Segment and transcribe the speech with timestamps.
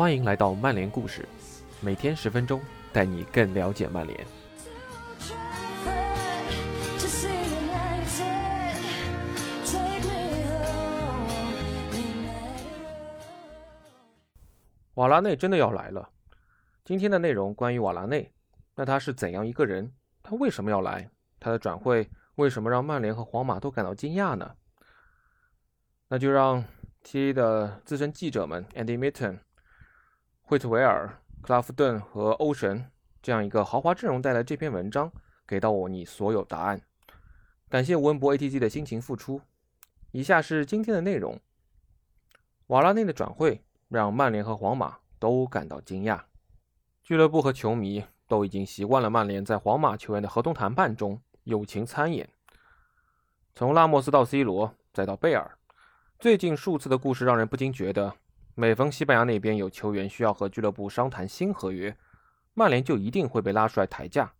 [0.00, 1.28] 欢迎来到曼联故事，
[1.82, 2.58] 每天十分钟，
[2.90, 4.18] 带你更了解曼联。
[14.94, 16.08] 瓦拉内真的要来了。
[16.82, 18.32] 今天的内容关于瓦拉内，
[18.74, 19.92] 那他是怎样一个人？
[20.22, 21.10] 他为什么要来？
[21.38, 24.50] 他的转会为什么让曼联和皇马都感到惊讶呢？
[26.08, 26.64] 那就让
[27.02, 29.40] T 的资深记者们 Andy Mitton、
[30.50, 31.08] 惠特维尔、
[31.42, 32.90] 克拉夫顿和欧神
[33.22, 35.12] 这样一个豪华阵容带来这篇文章，
[35.46, 36.82] 给到我你所有答案。
[37.68, 39.42] 感谢吴文博 ATG 的辛勤付出。
[40.10, 41.38] 以下是今天的内容：
[42.66, 43.62] 瓦拉内的转会。
[43.88, 46.22] 让曼联和皇马都感到惊讶，
[47.04, 52.28] 俱乐部和球迷都已经习惯了曼联在皇马球员的合同谈判中友情参演。
[53.54, 55.56] 从拉莫斯到 C 罗，再到贝尔，
[56.18, 58.14] 最近数次的故事让人不禁觉得，
[58.60, 61.96] 每逢西班牙那边有球员需要和俱乐部商谈新合约，
[62.52, 64.34] 曼联就一定会被拉出来抬价。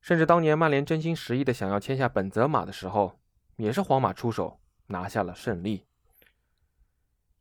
[0.00, 3.18] 甚至当年曼联真心实意的想要签下本泽马的时候，
[3.56, 5.84] 也是皇马出手拿下了胜利。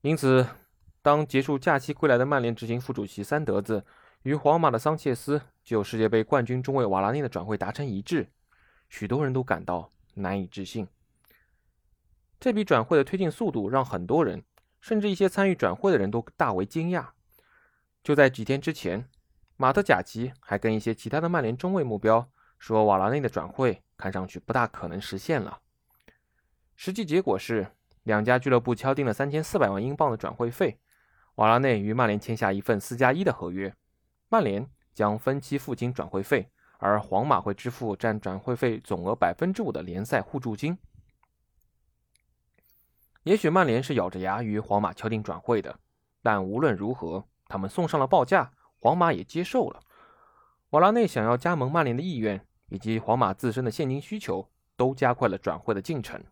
[0.02, 0.48] 因此。
[1.04, 3.86] 当结束假期归来的曼联执行副主席三德子
[4.22, 8.26] 与皇马的桑切斯就世界杯冠军中卫瓦拉内的转会达成一致，
[8.88, 10.88] 许多人都感到难以置信。
[12.40, 14.42] 这笔转会的推进速度让很多人，
[14.84, 17.06] 甚至一些参与转会的人都大为惊讶。
[18.04, 19.08] 就在几天之前，
[19.56, 25.62] 马特贾奇还跟一些其他的曼联中卫目标说，瓦拉内的转会看上去不大可能实现了。
[26.76, 27.66] 实际结果是，
[28.04, 30.78] 两家俱乐部敲定了三千四百万英镑的转会费。
[31.36, 33.74] 瓦拉内与曼联签下一份四加一的合约，
[34.28, 40.78] 曼联将分期付清转会费，而皇马会支付占转会费总额百分之五的联赛互助金。
[43.24, 45.80] 也许曼联是咬着牙与皇马敲定转会的，
[46.22, 49.82] 但无论如何，他们送上了报价，皇马也接受了。
[50.70, 56.24] 瓦拉内想要加盟曼联的意愿，以及皇马自身的现金需求，都加快了转会的进程。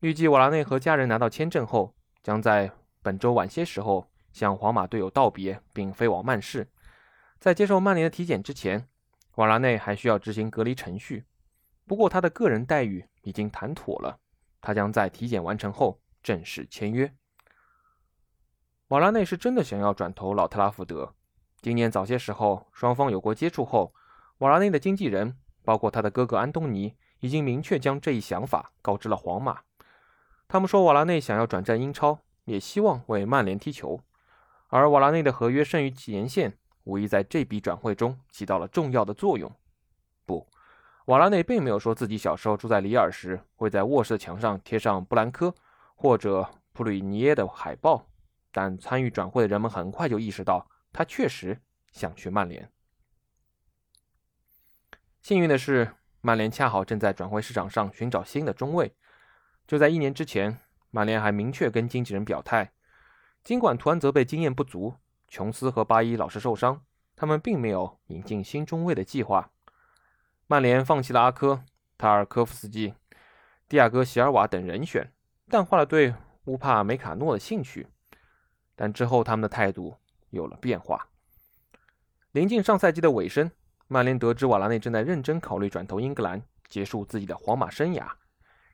[0.00, 2.72] 预计瓦拉内和家人拿到签证后，将在。
[3.02, 6.66] 本周晚些时候向皇马队友道别，并飞往曼市。
[7.38, 8.88] 在接受曼联的体检之前，
[9.36, 11.24] 瓦拉内还需要执行隔离程序。
[11.86, 14.18] 不过他的个人待遇已经谈妥了，
[14.60, 17.14] 他将在体检完成后正式签约。
[18.88, 21.14] 瓦拉内是真的想要转投老特拉福德。
[21.60, 23.94] 今年早些时候，双方有过接触后，
[24.38, 29.62] 瓦拉内的经纪人，包括他的哥哥安东尼，已经明确将这一想法告知了皇马。
[30.46, 32.20] 他们说，瓦拉内想要转战英超。
[32.46, 34.00] 也希望为曼联踢球，
[34.68, 39.52] 而瓦拉内的合约剩余年限无疑在这笔转会中起到了重要的作用。
[41.06, 45.54] 瓦拉内并没有说自己小时候住在里尔时会在卧室的墙上贴上布兰科
[45.94, 48.06] 或者普吕尼耶的海报，
[48.50, 51.60] 但参与转会的人们很快就意识到他确实
[51.92, 52.70] 想去曼联。
[55.22, 58.94] 幸运的是，曼联恰好正在转会市场上寻找新的中卫，
[59.66, 60.58] 就在一年之前。
[60.90, 62.72] 曼联还明确跟经纪人表态，
[63.44, 64.94] 尽管图安泽贝经验不足，
[65.28, 66.82] 琼斯和巴伊老是受伤，
[67.14, 69.50] 他们并没有引进新中卫的计划。
[70.48, 71.64] 曼联放弃了阿科、
[71.98, 72.94] 塔尔科夫斯基、
[73.68, 75.10] 蒂亚戈·席尔瓦等人选，
[75.48, 76.14] 淡化了对
[76.44, 77.88] 乌帕梅卡诺的兴趣。
[78.76, 79.96] 但之后他们的态度
[80.30, 81.08] 有了变化。
[82.30, 83.50] 临近上赛季的尾声，
[83.88, 88.06] 曼联得知瓦拉内正在认真考虑转投英格兰，结束自己的皇马生涯。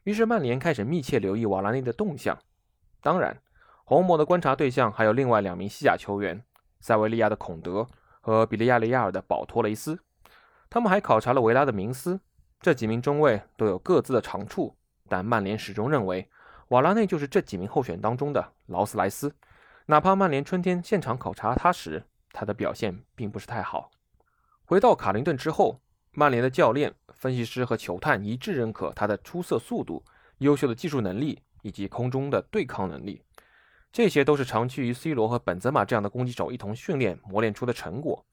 [0.05, 2.39] 于是曼联开始密切留意瓦拉内的动向。
[3.01, 3.41] 当然，
[3.85, 6.45] 红魔的观察对象还有另外两名西甲球员：
[6.81, 7.89] 塞维利亚的孔德
[8.21, 9.99] 和比利亚雷亚尔的保托雷斯。
[10.73, 12.19] 他们还考察了维拉的明斯。
[12.59, 14.75] 这几名中卫都有各自的长处，
[15.07, 16.27] 但曼联始终认为
[16.69, 19.35] 瓦拉内就是这几名候选当中的劳斯莱斯。
[19.85, 22.03] 哪怕曼联春天现场考察他时，
[22.33, 23.91] 他的表现并不是太好。
[24.65, 25.79] 回到卡林顿之后。
[26.15, 30.05] 曼联的教练、分析师和球探一致认可他的出色速度、
[30.41, 33.23] 优秀的技术能力以及空中的对抗能力，
[33.91, 38.27] 这些都是长期与 C 罗和本泽马这样的攻击手一同训练磨练出的成果。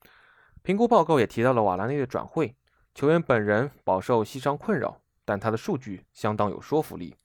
[0.62, 2.56] 评估报告也提到了瓦拉内的转会，
[2.94, 7.16] 球员本人饱受膝伤困扰，但他的数据相当有说服力。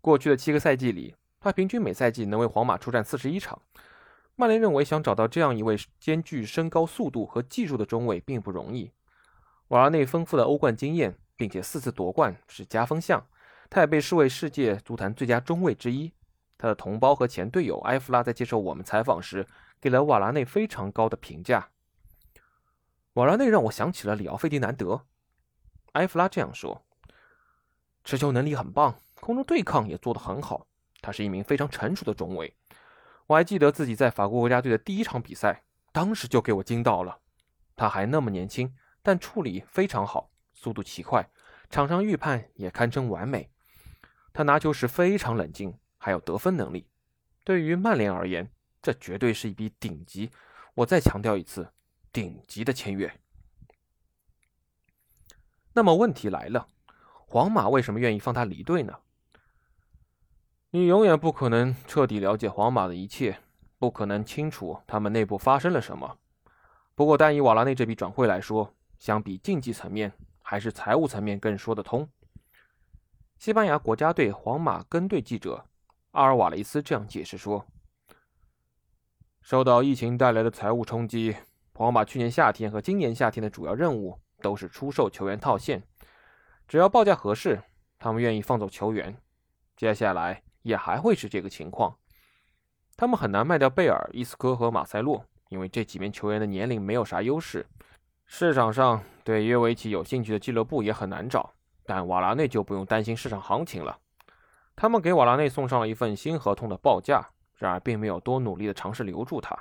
[0.00, 3.60] 过去的七个赛季里，他平均每赛季能为皇马出战四十一场。
[4.36, 8.90] 曼联认为，想找到这样一位兼具身高、速度和技术的中卫并不容易。
[9.68, 13.24] 瓦拉内丰富的欧冠经验，并且四次夺冠是加分项，
[13.70, 16.12] 他也被视为世界足坛最佳中卫之一。
[16.58, 19.46] 他的同胞和前队友埃弗拉在接受我们采访时，
[19.80, 21.68] 给了瓦拉内非常高的评价。
[23.14, 25.06] 瓦拉内让我想起了里奥费迪南德，
[25.92, 26.84] 埃弗拉这样说：
[28.02, 30.66] 持球能力很棒，空中对抗也做得很好。
[31.00, 32.56] 他是一名非常成熟的中卫。
[33.26, 35.62] 我还记得自己在法国国家队的第一场比赛，
[35.92, 37.20] 当时就给我惊到了。
[37.76, 41.30] 他还那么年轻，但处理非常好，速度奇快，
[41.70, 43.50] 场上预判也堪称完美。
[44.32, 46.88] 他拿球时非常冷静，还有得分能力。
[47.44, 48.50] 对于曼联而言，
[48.82, 50.32] 这绝对是一笔顶级。
[50.74, 51.73] 我再强调一次，
[52.14, 53.12] 顶级的签约。
[55.72, 56.68] 那么问题来了，
[57.26, 59.00] 皇马为什么愿意放他离队呢？
[60.70, 63.40] 你永远不可能彻底了解皇马的一切，
[63.80, 66.18] 不可能清楚他们内部发生了什么。
[66.94, 72.08] 不过，单以瓦拉内这笔转会来说，相比竞技层面，还是财务层面更说得通。
[73.36, 75.66] 西班牙国家队皇马跟队记者
[76.12, 77.66] 阿尔瓦雷斯这样解释说
[79.42, 81.36] ：“受到疫情带来的财务冲击，
[81.74, 85.82] 皇马去年夏天和今年夏天的主要任务。”都是出售球员套现，
[86.68, 87.62] 只要报价合适，
[87.98, 89.16] 他们愿意放走球员。
[89.74, 91.96] 接下来也还会是这个情况。
[92.94, 97.64] 他们很难卖掉贝尔、伊斯科和马塞洛，因为这几名球员的年龄没有啥优势。
[98.26, 101.54] 市场上对约维奇有兴趣的俱乐部也很难找，
[101.86, 103.98] 但瓦拉内就不用担心市场行情了。
[104.76, 107.26] 他们给瓦拉内送上了一份新合同的报价，
[107.56, 109.56] 然而并没有多努力的尝试留住他。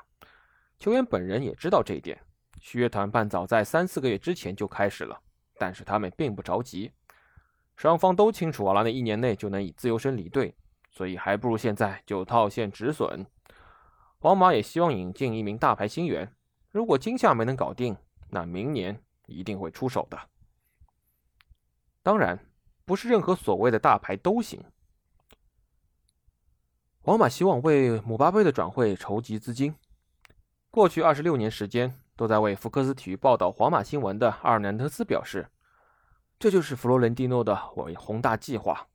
[0.84, 2.20] 球员本人也知道这一点。
[2.60, 5.18] 续约谈判早在三四个月之前就开始了，
[5.58, 6.92] 但是他们并不着急。
[7.78, 10.54] 双方都清楚，瓦拉内一年内就能以自由身离队，
[10.92, 13.26] 所以还不如现在就套现止损。
[14.20, 16.30] 皇马也希望引进一名大牌新援，
[16.70, 17.96] 如果今夏没能搞定，
[18.30, 20.20] 那明年一定会出手的。
[22.02, 22.38] 当然，
[22.84, 24.62] 不是任何所谓的大牌都行。
[27.00, 29.74] 皇马希望为姆巴佩的转会筹集资金，
[30.74, 31.94] 过去二十六年时间。
[32.16, 35.50] 都在为福克斯体育报道皇马新闻的阿尔南德斯表示
[36.38, 38.88] ：“这就是弗洛伦蒂诺的伟宏大计划。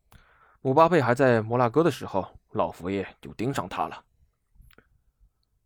[0.60, 4.04] 姆巴佩还在摩纳哥的时候，老佛爷就盯上他了。”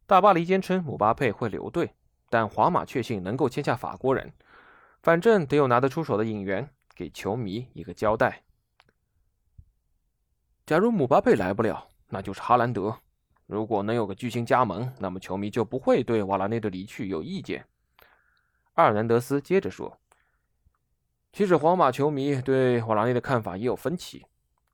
[0.08, 1.94] 大巴黎坚称姆巴佩会留队，
[2.30, 4.32] 但皇马确信能够签下法国人，
[5.02, 8.42] 反正得有拿得出手的引援，给球迷一个交代。
[10.64, 12.96] 假如姆巴佩来不了，那就是哈兰德。
[13.46, 17.66] 如果能有个巨星加盟，那么球迷就不会对瓦拉内的离去有意见。
[18.74, 19.98] 阿尔南德斯接着说
[21.32, 24.24] ：“其实皇马球迷对瓦拉内的看法也有分歧。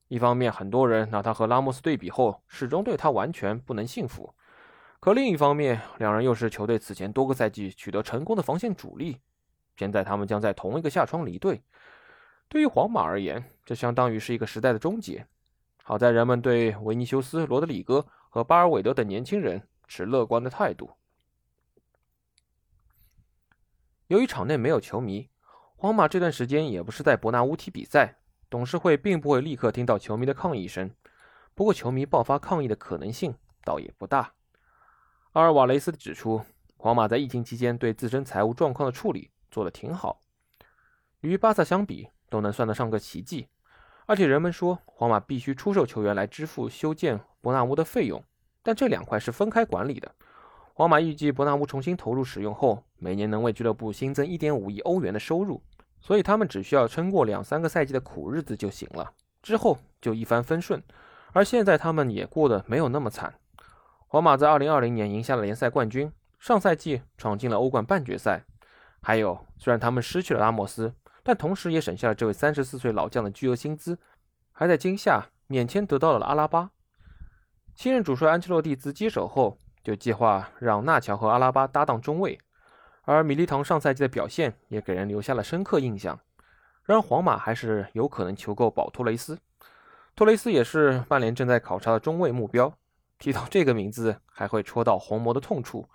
[0.07, 4.33] 一方面，很多人拿他和拉莫斯对比后，始终对他完全不能信服；
[5.01, 9.19] 可另一方面，两人又是球队此前多个赛季取得成功的防线主力。
[9.77, 11.61] 现在他们将在同一个下窗离队，
[12.49, 15.27] 对于皇马而言，这相当于是一个时代的终结。
[15.83, 20.91] 好在人们对维尼修斯、罗德里戈。”和巴尔韦德等年轻人持乐观的态度。
[24.07, 25.29] 由于场内没有球迷，
[25.77, 30.91] 皇马这段时间也不是在伯纳乌踢比赛，董事会并不会立刻听到球迷的抗议声。
[31.55, 33.35] 不过，球迷爆发抗议的可能性
[33.65, 34.33] 倒也不大。
[35.33, 36.45] 阿尔瓦雷斯指出，
[36.77, 40.23] 皇马在疫情期间对自身财务状况的处理做得挺好，
[41.21, 43.49] 与巴萨相比都能算得上个奇迹。
[44.09, 48.25] 而且人们说，皇马必须出售球员来支付修建伯纳乌的费用，
[48.63, 50.11] 但这两块是分开管理的。
[50.73, 55.63] 皇马预计伯纳乌重新投入使用后，每年能为俱乐部新增1.5亿欧元的收入，
[56.01, 59.13] 所以他们只需要撑过两三个赛季的苦日子就行了，
[59.43, 60.83] 之后就一帆风顺。
[61.35, 63.35] 而现在他们也过得没有那么惨。
[64.07, 68.47] 皇马在2020年赢下了联赛冠军，上赛季闯进了欧冠半决赛。
[69.03, 70.95] 还有，虽然他们失去了拉莫斯。
[71.29, 73.99] 但同时也省下了这位三十四岁老将的巨额薪资，
[74.51, 76.71] 还在今夏免签得到了阿拉巴。
[77.75, 82.41] 新任主帅安切洛蒂自接手后，就计划让纳乔和阿拉巴搭档中卫，
[83.03, 86.19] 而米利唐上赛季的表现也给人留下了深刻印象。
[86.85, 89.39] 然而，皇马还是有可能求购保托雷斯，
[90.17, 92.73] 托雷斯也是曼联正在考察的中卫目标。
[93.19, 95.91] 提到这个名字，还会戳到红魔的痛处。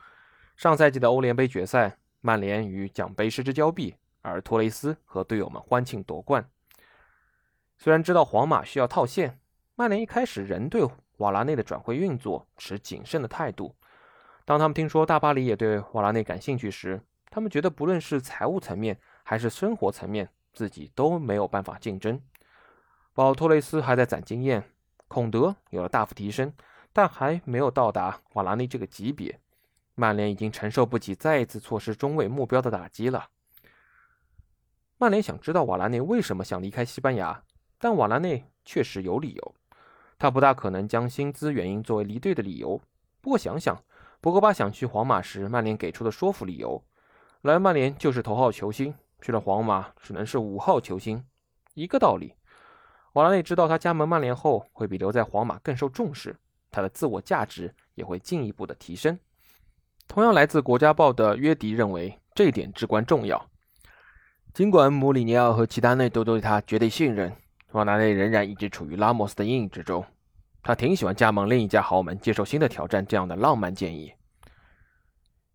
[0.56, 3.96] 上赛季的欧联杯决赛，曼联与奖杯失之交臂。
[4.24, 6.50] 而托雷斯和队友们欢庆夺冠。
[7.78, 9.40] 虽然知道皇马需要套现，
[9.76, 10.84] 曼联一开始仍对
[11.18, 13.76] 瓦拉内的转会运作持谨慎的态度。
[14.46, 17.00] 当他们听说大巴黎也对瓦拉内感兴趣时，
[17.30, 22.20] 他们觉得不论是财务层面还是生活层面，自己都没有办法竞争。
[23.14, 24.64] 保托雷斯还在攒经验，
[25.08, 26.54] 孔德有了大幅提升，
[26.92, 29.40] 但还没有到达瓦拉内这个级别。
[29.96, 33.30] 曼联已经承受不起再一次错失中卫目标的打击了。
[35.04, 37.44] 曼联想知道瓦拉内为什么想离开西班牙，
[37.78, 39.56] 但瓦拉内确实有理由。
[40.18, 42.80] 他不大可能将薪资原因作为离队的理由。
[43.20, 43.84] 不过想想，
[44.22, 46.82] 博格巴想去皇马时，曼联给出的说服理由：
[47.42, 51.22] 来曼联就是头号球星，去了皇马只能是五号球星，
[51.74, 52.34] 一个道理。
[53.12, 56.34] 瓦拉内知道他加盟曼联后会比留在皇马更受重视，
[56.72, 59.20] 他的自我价值也会进一步的提升。
[60.08, 63.50] 同样来自《国家报》的约迪认为这一点至关重要。
[64.54, 67.36] 尽管穆里尼奥和齐达内都对他绝对信任，
[67.72, 70.06] 瓦拉内仍然一直处于拉莫斯的阴影之中。
[70.62, 74.14] 他挺喜欢加盟另一家豪门，接受新的挑战这样的浪漫建议。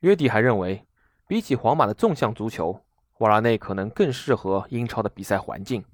[0.00, 0.84] 约迪还认为，
[1.28, 2.84] 比起皇马的纵向足球，
[3.18, 5.84] 瓦拉内可能更适合英超的比赛环境。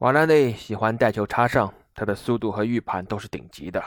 [0.00, 3.82] 瓦拉内喜欢带球插上，他的速度和预判都是顶级的。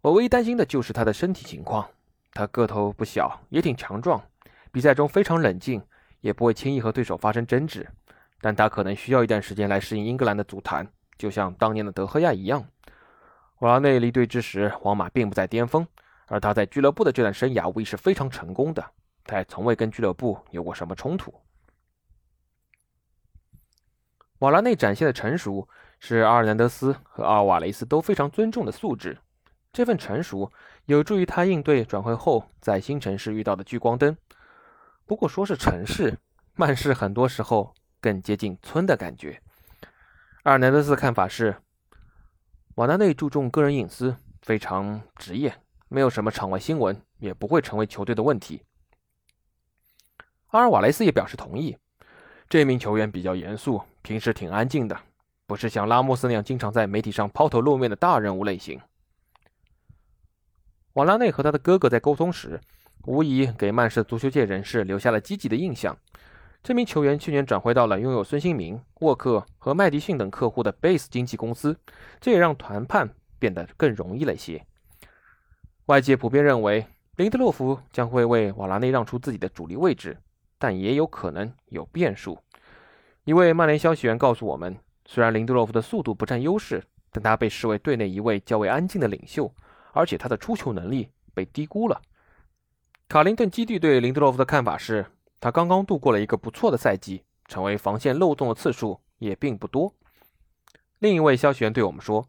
[0.00, 1.88] 我唯一担心的就是他的身体情况。
[2.32, 4.20] 他个头不小，也挺强壮，
[4.72, 5.80] 比赛中非常冷静，
[6.26, 7.88] 也不会轻易和对手发生争执。
[8.40, 12.68] 但他可能需要一段时间来适应英格兰的足坛，就像当年的德赫亚一样。
[13.60, 15.86] 瓦拉内离队之时，皇马并不在巅峰，
[16.26, 18.84] 而他在俱乐部的这段生涯无疑是非常成功的。
[19.24, 21.32] 他也从未跟俱乐部有过什么冲突。
[24.40, 25.66] 瓦拉内展现的成熟，
[25.98, 29.16] 是阿尔南德斯和阿尔瓦雷斯都非常尊重的素质。
[29.72, 30.52] 这份成熟
[30.84, 34.16] 有助于他应对转会后在新城市遇到的聚光灯。
[35.06, 36.18] 不过，说是城市，
[36.56, 39.40] 曼市很多时候更接近村的感觉。
[40.42, 41.56] 阿尔南德斯的看法是，
[42.74, 45.54] 瓦拉内注重个人隐私，非常职业，
[45.88, 48.64] 没有什么场外新闻，也不会成为球队的问题。
[50.48, 51.78] 阿尔瓦雷斯也表示同意。
[52.48, 55.00] 这名球员比较严肃，平时挺安静的，
[55.46, 58.80] 不是像拉莫斯那样经常在媒体上抛头露面的大人物类型。
[60.94, 62.60] 瓦拉内和他的哥哥在沟通时，
[63.06, 65.96] 无疑给曼市足球界人士留下了积极的印象。
[66.62, 71.78] 这名球员去年转会到了拥有孙兴民、沃克和麦迪逊等客户的 Base 经纪公司，
[72.20, 73.08] 这也让谈判
[73.38, 74.66] 变得更容易了一些。
[75.86, 76.86] 外界普遍认为，
[77.16, 80.18] 林德洛夫将会为瓦拉内让出自己的主力位置。
[80.58, 82.38] 但也有可能有变数。
[83.24, 86.82] 一位曼联消息源告诉我们，虽然林德洛夫的速度不占优势，
[87.12, 89.54] 但他被视为队内一位较为安静的领袖，
[89.92, 92.00] 而且他的出球能力被低估了。
[93.08, 95.06] 卡林顿基地对林德洛夫的看法是，
[95.40, 99.94] 他刚刚度过了一个不错的赛季，成为防线漏洞的次数也并不多。
[100.98, 102.28] 另一位消息源对我们说，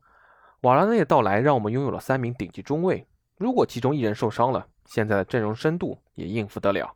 [0.61, 3.07] 瓦拉内的到来让我们拥有了三名顶级中卫，
[3.37, 6.93] 如果其中一人受伤了，现在的阵容深度也应付得了。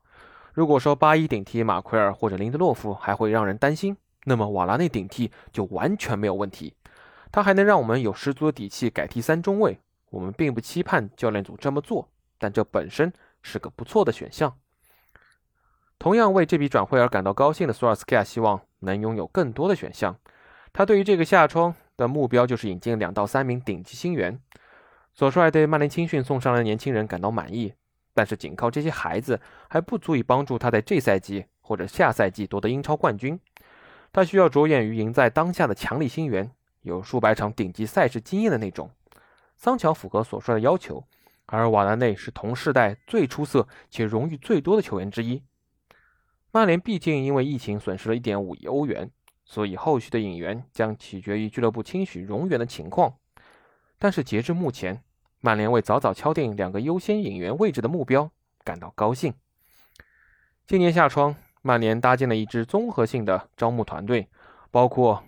[0.53, 6.75] 如果说八一顶替马奎尔或者林德洛夫还会让人担心，那么瓦拉内顶替就完全没有问题。
[7.31, 9.79] 他还能让我们有十足的底气改替三中卫。
[10.11, 12.07] 我们并不期盼教练组这么做，
[12.37, 13.11] 但这本身
[13.41, 14.57] 是个不错的选项。
[15.99, 20.17] 同样为这笔转会而感到高兴的索尔斯克亚希望能拥有更多的选项。
[20.73, 24.39] 他对于这个夏窗的目标就是引进两到三名顶级新援。
[25.13, 27.73] 索帅对曼联青训送上来的年轻人感到满意。
[28.13, 33.39] 但是，仅靠这些孩子还不足以帮助他在这赛季或者下赛季夺得英超冠军。
[34.11, 38.91] 他需要着眼于赢在当下的强力新援，有数百场顶级赛事经验的那种。
[39.55, 41.05] 桑乔符合所说的要求，
[41.51, 45.43] 而瓦拉内是同世代最出色且荣誉最多的球员之一。
[46.51, 49.11] 曼联毕竟因为疫情损失了一点五亿欧元，
[49.43, 53.15] 所以后续的引援将取决于俱乐部清许容援的情况。
[53.99, 55.03] 但是截至目前，
[55.41, 58.31] 曼联为早早敲定两个优先引援位置的目标
[58.63, 59.33] 感到高兴。
[60.65, 64.29] 今年夏窗，曼联搭建了一支综合性的招募团队，
[64.71, 65.21] 包括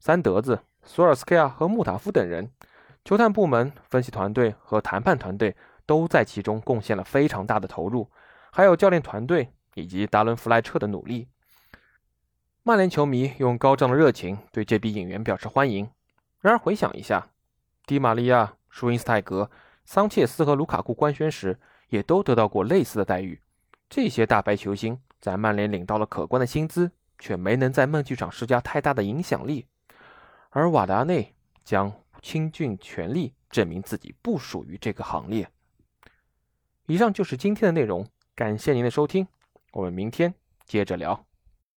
[0.00, 2.50] 三德子、索尔斯克亚和穆塔夫等人。
[3.06, 5.54] 球探部门、分析团队和谈判团队
[5.86, 8.10] 都在其中贡献了非常大的投入，
[8.50, 11.28] 还有教练团队以及达伦·弗莱彻的努力。
[12.64, 15.88] 曼联球迷用高涨的热情对这笔引援表示欢迎。
[16.40, 17.28] 然而，回想一下，
[17.86, 18.54] 迪玛利亚。
[18.68, 19.48] 舒因斯泰格、
[19.84, 21.58] 桑切斯和卢卡库官宣时，
[21.88, 23.40] 也都得到过类似的待遇。
[23.88, 29.68] 这些大牌球星在曼联领到了可观的薪资，却没能在梦剧场施加太大的影响力。
[30.50, 31.34] 而瓦达内
[31.64, 31.90] 将
[32.26, 35.48] 倾尽全力证明自己不属于这个行列。
[36.86, 38.04] 以上就是今天的内容，
[38.34, 39.28] 感谢您的收听，
[39.70, 41.24] 我们明天接着聊。